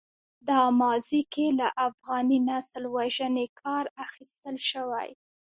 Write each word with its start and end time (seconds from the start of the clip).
دا 0.49 0.61
ماضي 0.81 1.21
کې 1.33 1.45
له 1.59 1.67
افغاني 1.87 2.39
نسل 2.49 2.83
وژنې 2.95 3.45
کار 3.61 3.85
اخیستل 4.05 4.55
شوی. 4.69 5.09